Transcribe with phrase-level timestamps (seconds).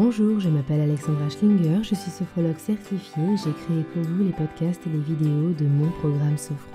[0.00, 4.30] Bonjour, je m'appelle Alexandra Schlinger, je suis sophrologue certifiée et j'ai créé pour vous les
[4.30, 6.70] podcasts et les vidéos de mon programme Sophro.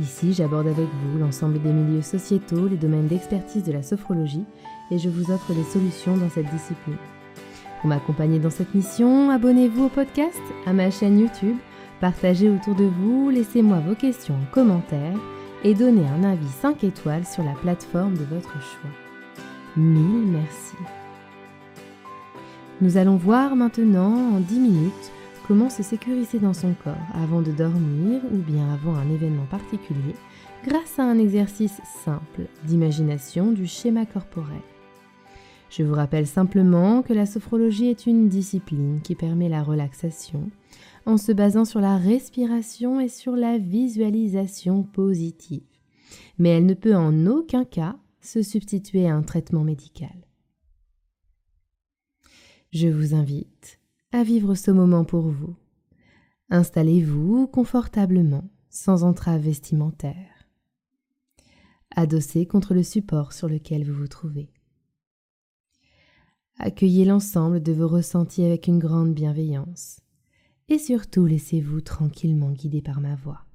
[0.00, 4.42] Ici, j'aborde avec vous l'ensemble des milieux sociétaux, les domaines d'expertise de la sophrologie
[4.90, 6.96] et je vous offre des solutions dans cette discipline.
[7.80, 11.56] Pour m'accompagner dans cette mission, abonnez-vous au podcast, à ma chaîne YouTube,
[12.00, 15.14] partagez autour de vous, laissez-moi vos questions en commentaire
[15.62, 18.90] et donnez un avis 5 étoiles sur la plateforme de votre choix.
[19.76, 20.74] Mille merci.
[22.82, 25.12] Nous allons voir maintenant en 10 minutes
[25.46, 30.14] comment se sécuriser dans son corps avant de dormir ou bien avant un événement particulier
[30.66, 34.62] grâce à un exercice simple d'imagination du schéma corporel.
[35.68, 40.50] Je vous rappelle simplement que la sophrologie est une discipline qui permet la relaxation
[41.04, 45.60] en se basant sur la respiration et sur la visualisation positive.
[46.38, 50.29] Mais elle ne peut en aucun cas se substituer à un traitement médical.
[52.72, 53.80] Je vous invite
[54.12, 55.56] à vivre ce moment pour vous.
[56.50, 60.46] Installez-vous confortablement, sans entrave vestimentaire.
[61.96, 64.52] Adossez contre le support sur lequel vous vous trouvez.
[66.58, 70.00] Accueillez l'ensemble de vos ressentis avec une grande bienveillance
[70.68, 73.46] et surtout laissez-vous tranquillement guider par ma voix.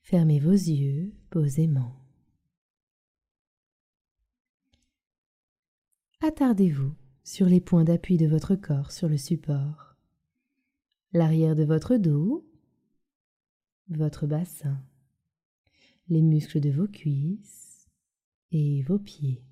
[0.00, 1.99] Fermez vos yeux posément.
[6.22, 6.92] Attardez-vous
[7.24, 9.96] sur les points d'appui de votre corps sur le support,
[11.14, 12.46] l'arrière de votre dos,
[13.88, 14.84] votre bassin,
[16.08, 17.88] les muscles de vos cuisses
[18.50, 19.42] et vos pieds.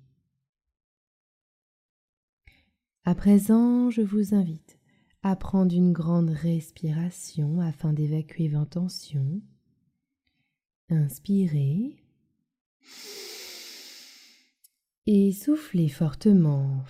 [3.03, 4.77] À présent, je vous invite
[5.23, 9.41] à prendre une grande respiration afin d'évacuer vos tensions.
[10.89, 11.95] Inspirez
[15.11, 16.83] et soufflez fortement.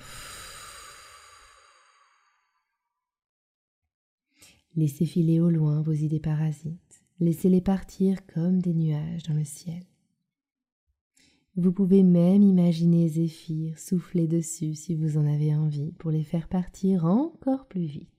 [4.75, 7.05] Laissez filer au loin vos idées parasites.
[7.21, 9.85] Laissez-les partir comme des nuages dans le ciel.
[11.55, 16.49] Vous pouvez même imaginer Zéphyr souffler dessus si vous en avez envie pour les faire
[16.49, 18.09] partir encore plus vite.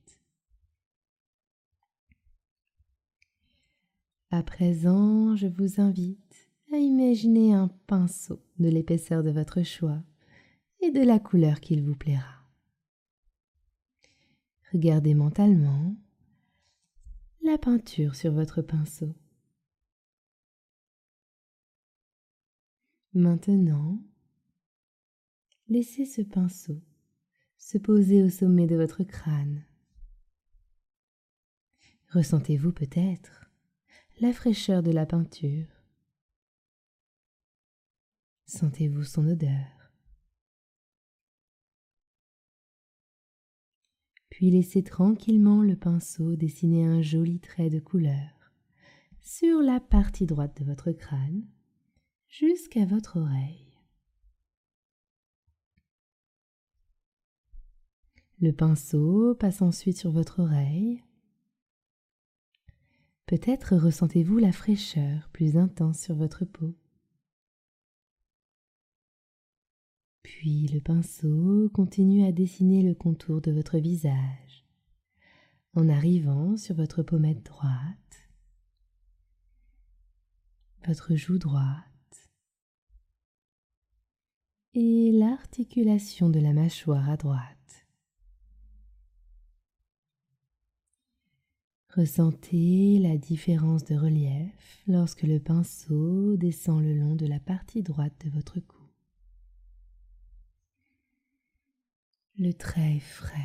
[4.31, 6.30] À présent, je vous invite
[6.73, 10.03] à imaginer un pinceau de l'épaisseur de votre choix
[10.81, 12.45] et de la couleur qu'il vous plaira.
[14.73, 15.97] Regardez mentalement
[17.43, 19.15] la peinture sur votre pinceau.
[23.13, 23.99] Maintenant,
[25.69, 26.81] laissez ce pinceau
[27.59, 29.65] se poser au sommet de votre crâne.
[32.11, 33.51] Ressentez-vous peut-être
[34.21, 35.80] la fraîcheur de la peinture
[38.51, 39.93] Sentez-vous son odeur.
[44.29, 48.51] Puis laissez tranquillement le pinceau dessiner un joli trait de couleur
[49.21, 51.47] sur la partie droite de votre crâne
[52.27, 53.79] jusqu'à votre oreille.
[58.41, 61.05] Le pinceau passe ensuite sur votre oreille.
[63.27, 66.75] Peut-être ressentez-vous la fraîcheur plus intense sur votre peau.
[70.33, 74.65] Puis le pinceau continue à dessiner le contour de votre visage
[75.75, 78.31] en arrivant sur votre pommette droite,
[80.87, 82.31] votre joue droite
[84.73, 87.89] et l'articulation de la mâchoire à droite.
[91.89, 98.15] Ressentez la différence de relief lorsque le pinceau descend le long de la partie droite
[98.25, 98.80] de votre cou.
[102.41, 103.37] Le trait frais.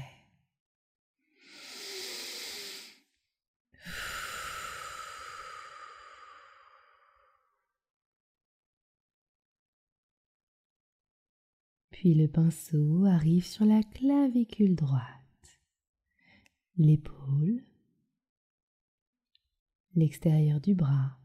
[11.90, 15.60] Puis le pinceau arrive sur la clavicule droite,
[16.78, 17.66] l'épaule,
[19.96, 21.20] l'extérieur du bras,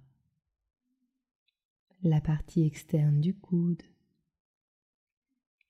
[2.02, 3.84] la partie externe du coude,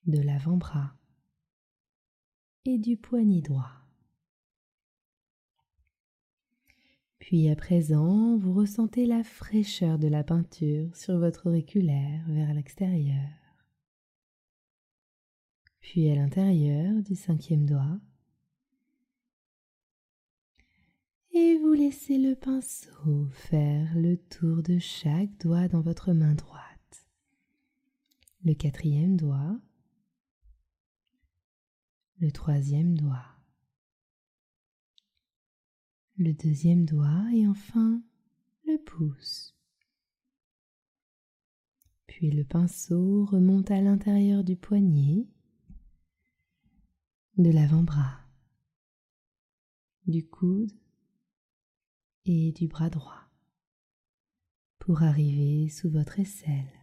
[0.07, 0.97] de l'avant-bras,
[2.65, 3.81] et du poignet droit.
[7.19, 13.29] Puis à présent, vous ressentez la fraîcheur de la peinture sur votre auriculaire vers l'extérieur.
[15.81, 18.01] Puis à l'intérieur du cinquième doigt.
[21.33, 27.07] Et vous laissez le pinceau faire le tour de chaque doigt dans votre main droite.
[28.45, 29.57] Le quatrième doigt
[32.21, 33.25] le troisième doigt,
[36.19, 38.03] le deuxième doigt et enfin
[38.67, 39.57] le pouce.
[42.07, 45.29] Puis le pinceau remonte à l'intérieur du poignet,
[47.39, 48.21] de l'avant-bras,
[50.07, 50.73] du coude
[52.27, 53.31] et du bras droit
[54.79, 56.80] pour arriver sous votre aisselle.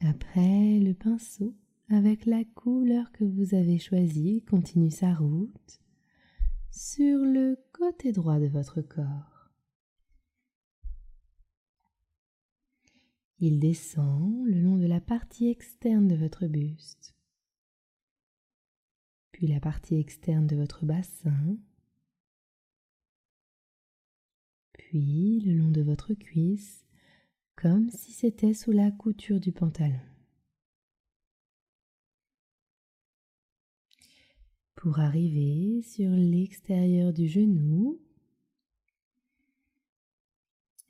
[0.00, 1.54] Après, le pinceau,
[1.90, 5.80] avec la couleur que vous avez choisie, continue sa route
[6.70, 9.50] sur le côté droit de votre corps.
[13.40, 17.14] Il descend le long de la partie externe de votre buste,
[19.32, 21.58] puis la partie externe de votre bassin,
[24.72, 26.86] puis le long de votre cuisse,
[27.60, 30.00] comme si c'était sous la couture du pantalon.
[34.80, 38.00] pour arriver sur l'extérieur du genou,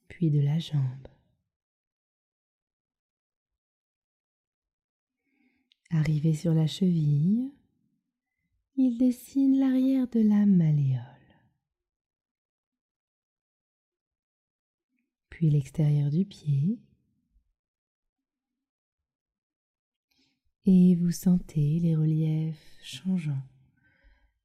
[0.07, 1.09] puis de la jambe.
[5.91, 7.51] Arrivé sur la cheville,
[8.77, 11.20] il dessine l'arrière de la malléole.
[15.49, 16.79] L'extérieur du pied.
[20.67, 23.49] Et vous sentez les reliefs changeants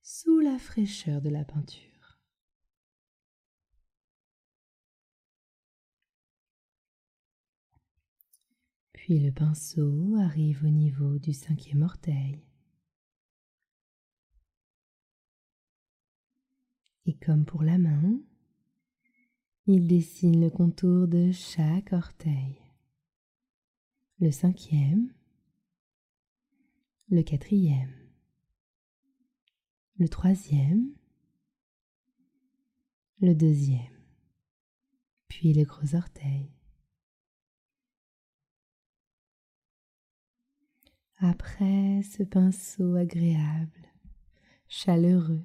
[0.01, 2.21] sous la fraîcheur de la peinture.
[8.93, 12.41] Puis le pinceau arrive au niveau du cinquième orteil.
[17.05, 18.19] Et comme pour la main,
[19.67, 22.61] il dessine le contour de chaque orteil.
[24.19, 25.11] Le cinquième,
[27.09, 27.93] le quatrième,
[29.97, 30.93] le troisième,
[33.19, 33.99] le deuxième,
[35.27, 36.51] puis le gros orteil.
[41.17, 43.89] Après, ce pinceau agréable,
[44.67, 45.43] chaleureux,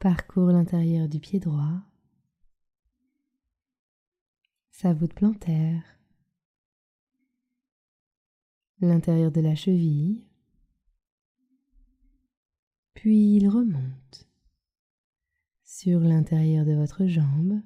[0.00, 1.85] parcourt l'intérieur du pied droit,
[4.76, 5.82] sa voûte plantaire,
[8.82, 10.26] l'intérieur de la cheville,
[12.92, 14.28] puis il remonte
[15.64, 17.62] sur l'intérieur de votre jambe,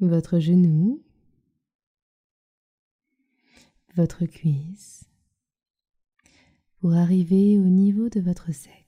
[0.00, 1.00] votre genou,
[3.94, 5.08] votre cuisse,
[6.80, 8.83] pour arriver au niveau de votre sexe.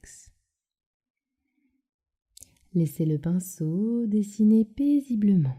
[2.77, 5.57] Laissez le pinceau dessiner paisiblement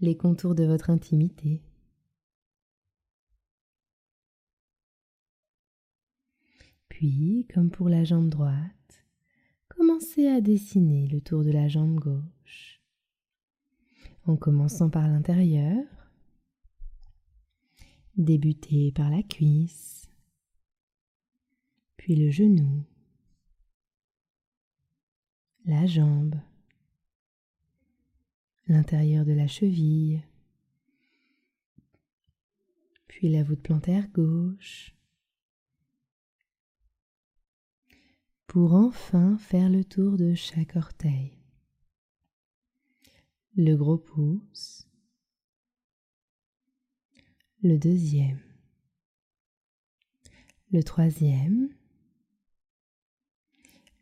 [0.00, 1.60] les contours de votre intimité.
[6.88, 9.04] Puis, comme pour la jambe droite,
[9.68, 12.80] commencez à dessiner le tour de la jambe gauche.
[14.24, 15.84] En commençant par l'intérieur,
[18.16, 20.10] débutez par la cuisse,
[21.98, 22.86] puis le genou,
[25.68, 26.40] la jambe,
[28.68, 30.24] l'intérieur de la cheville,
[33.06, 34.94] puis la voûte plantaire gauche,
[38.46, 41.36] pour enfin faire le tour de chaque orteil.
[43.54, 44.88] Le gros pouce,
[47.62, 48.40] le deuxième,
[50.72, 51.68] le troisième,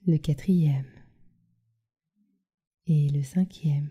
[0.07, 0.96] le quatrième
[2.87, 3.91] et le cinquième.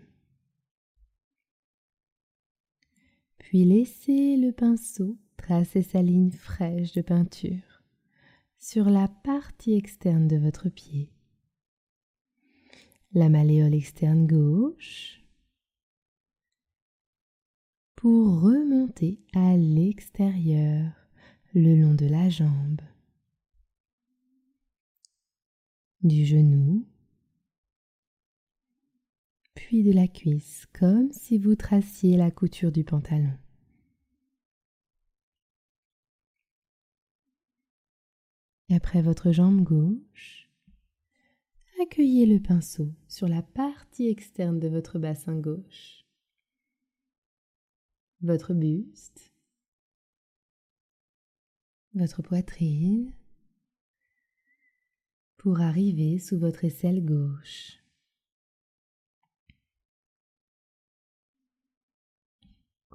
[3.38, 7.82] Puis laissez le pinceau tracer sa ligne fraîche de peinture
[8.58, 11.12] sur la partie externe de votre pied.
[13.12, 15.22] La malléole externe gauche
[17.94, 20.92] pour remonter à l'extérieur
[21.54, 22.82] le long de la jambe,
[26.02, 26.86] du genou,
[29.56, 33.32] puis de la cuisse, comme si vous traciez la couture du pantalon.
[38.70, 40.50] Après votre jambe gauche,
[41.82, 46.04] accueillez le pinceau sur la partie externe de votre bassin gauche,
[48.20, 49.32] votre buste,
[51.94, 53.12] votre poitrine,
[55.38, 57.85] pour arriver sous votre aisselle gauche.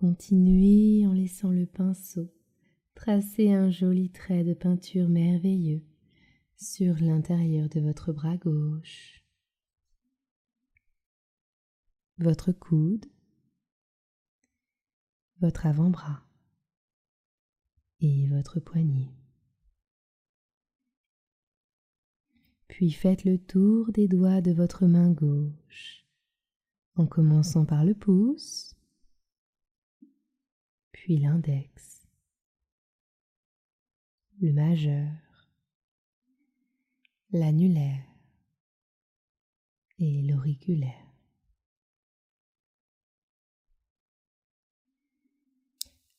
[0.01, 2.33] Continuez en laissant le pinceau
[2.95, 5.83] tracer un joli trait de peinture merveilleux
[6.55, 9.23] sur l'intérieur de votre bras gauche,
[12.17, 13.05] votre coude,
[15.39, 16.23] votre avant-bras.
[17.99, 19.13] Et votre poignet.
[22.67, 26.07] Puis faites le tour des doigts de votre main gauche
[26.95, 28.75] en commençant par le pouce,
[31.03, 32.07] puis l'index,
[34.39, 35.09] le majeur,
[37.31, 38.05] l'annulaire.
[39.97, 41.13] Et l'auriculaire.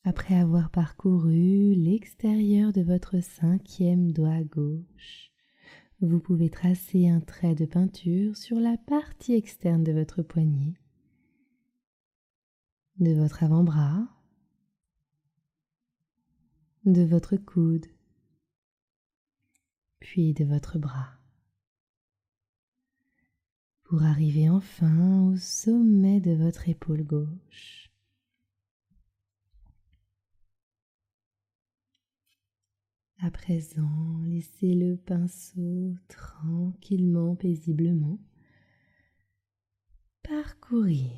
[0.03, 5.31] Après avoir parcouru l'extérieur de votre cinquième doigt gauche,
[6.01, 10.75] vous pouvez tracer un trait de peinture sur la partie externe de votre poignet,
[12.99, 14.12] de votre avant-bras,
[16.85, 17.85] de votre coude,
[19.99, 21.17] puis de votre bras,
[23.83, 27.89] pour arriver enfin au sommet de votre épaule gauche.
[33.19, 38.19] À présent, laissez le pinceau tranquillement, paisiblement
[40.23, 41.11] parcourir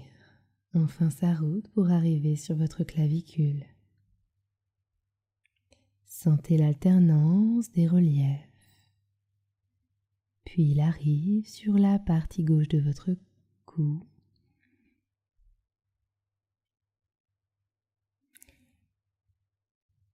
[0.73, 3.63] enfin sa route pour arriver sur votre clavicule.
[6.17, 8.79] Sentez l'alternance des reliefs.
[10.45, 13.09] Puis il arrive sur la partie gauche de votre
[13.65, 14.07] cou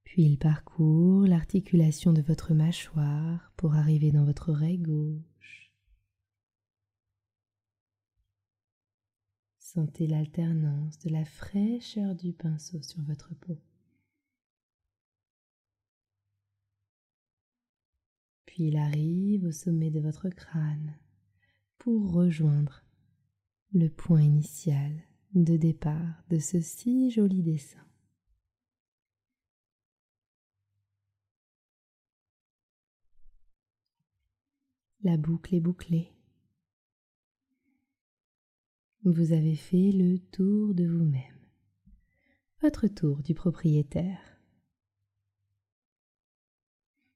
[0.03, 5.72] Puis il parcourt l'articulation de votre mâchoire pour arriver dans votre oreille gauche.
[9.60, 13.62] Sentez l'alternance de la fraîcheur du pinceau sur votre peau.
[18.51, 20.93] Puis il arrive au sommet de votre crâne
[21.77, 22.84] pour rejoindre
[23.72, 24.91] le point initial
[25.34, 27.79] de départ de ce si joli dessin.
[35.03, 36.12] La boucle est bouclée.
[39.05, 41.39] Vous avez fait le tour de vous-même,
[42.62, 44.31] votre tour du propriétaire.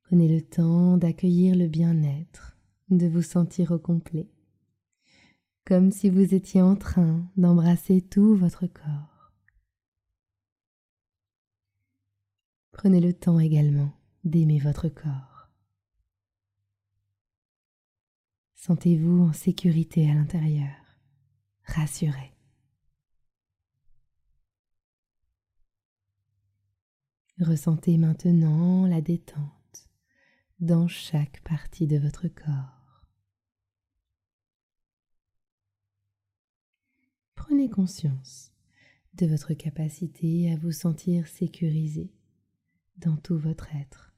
[0.08, 2.56] Prenez le temps d'accueillir le bien-être,
[2.90, 4.30] de vous sentir au complet,
[5.66, 9.34] comme si vous étiez en train d'embrasser tout votre corps.
[12.72, 13.94] Prenez le temps également
[14.24, 15.50] d'aimer votre corps.
[18.54, 20.76] Sentez-vous en sécurité à l'intérieur,
[21.64, 22.32] rassuré.
[27.40, 29.55] Ressentez maintenant la détente
[30.60, 33.06] dans chaque partie de votre corps.
[37.36, 38.52] Prenez conscience
[39.16, 42.14] de votre capacité à vous sentir sécurisé
[42.98, 44.16] dans tout votre être,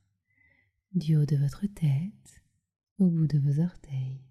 [0.94, 2.44] du haut de votre tête
[3.00, 4.22] au bout de vos orteils.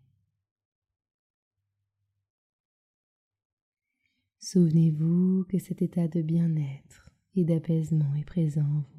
[4.38, 8.95] Souvenez-vous que cet état de bien-être et d'apaisement est présent en vous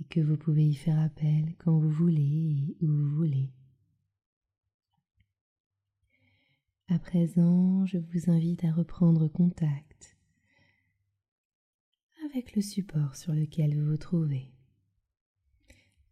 [0.00, 3.50] et que vous pouvez y faire appel quand vous voulez et où vous voulez.
[6.88, 10.16] À présent, je vous invite à reprendre contact
[12.24, 14.52] avec le support sur lequel vous vous trouvez.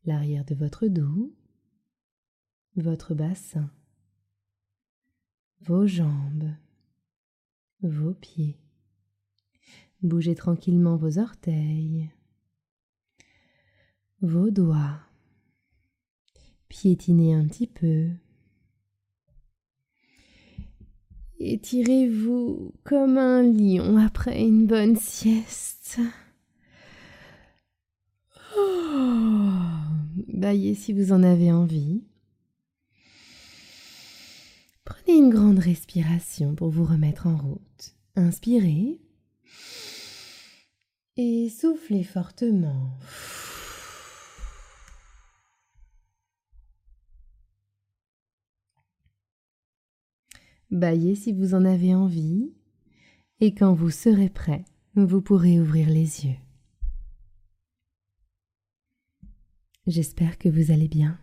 [0.05, 1.35] L'arrière de votre dos,
[2.77, 3.71] votre bassin,
[5.61, 6.51] vos jambes,
[7.83, 8.59] vos pieds.
[10.03, 12.11] Bougez tranquillement vos orteils,
[14.25, 15.01] vos doigts.
[16.69, 18.09] Piétinez un petit peu.
[21.39, 26.01] Étirez-vous comme un lion après une bonne sieste.
[28.57, 29.51] Oh,
[30.29, 32.03] baillez si vous en avez envie.
[34.85, 37.95] Prenez une grande respiration pour vous remettre en route.
[38.17, 39.01] Inspirez
[41.17, 42.91] et soufflez fortement.
[50.75, 52.53] Baillez si vous en avez envie
[53.39, 54.65] et quand vous serez prêt,
[54.97, 56.37] vous pourrez ouvrir les yeux.
[59.87, 61.17] J'espère que vous allez bien.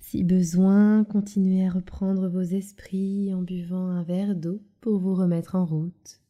[0.00, 5.54] Si besoin, continuez à reprendre vos esprits en buvant un verre d'eau pour vous remettre
[5.54, 6.20] en route.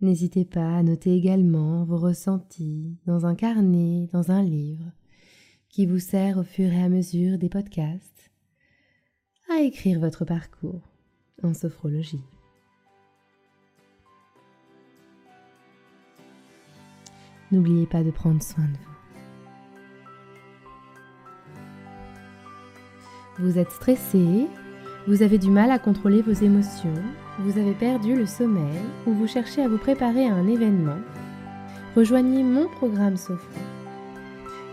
[0.00, 4.90] N'hésitez pas à noter également vos ressentis dans un carnet, dans un livre,
[5.68, 8.17] qui vous sert au fur et à mesure des podcasts
[9.60, 10.82] écrire votre parcours
[11.42, 12.22] en sophrologie.
[17.50, 18.98] N'oubliez pas de prendre soin de vous.
[23.38, 24.48] Vous êtes stressé,
[25.06, 26.92] vous avez du mal à contrôler vos émotions,
[27.38, 30.98] vous avez perdu le sommeil ou vous cherchez à vous préparer à un événement.
[31.96, 33.60] Rejoignez mon programme Sophro.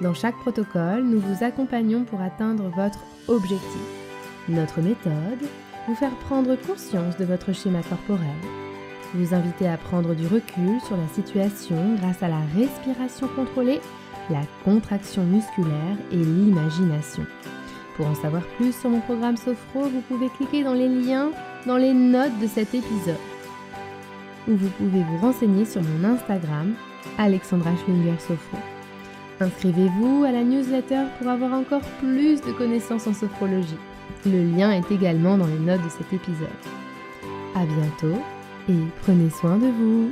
[0.01, 4.04] Dans chaque protocole, nous vous accompagnons pour atteindre votre objectif.
[4.47, 5.41] Notre méthode,
[5.87, 8.27] vous faire prendre conscience de votre schéma corporel,
[9.15, 13.81] vous inviter à prendre du recul sur la situation grâce à la respiration contrôlée,
[14.29, 17.25] la contraction musculaire et l'imagination.
[17.95, 21.31] Pour en savoir plus sur mon programme Sophro, vous pouvez cliquer dans les liens
[21.65, 23.15] dans les notes de cet épisode.
[24.47, 26.75] Ou vous pouvez vous renseigner sur mon Instagram,
[27.17, 28.57] Alexandra Schlinger Sophro.
[29.39, 33.79] Inscrivez-vous à la newsletter pour avoir encore plus de connaissances en sophrologie.
[34.25, 36.47] Le lien est également dans les notes de cet épisode.
[37.55, 38.19] À bientôt
[38.69, 40.11] et prenez soin de vous.